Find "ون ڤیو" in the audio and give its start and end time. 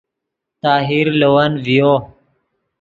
1.33-1.91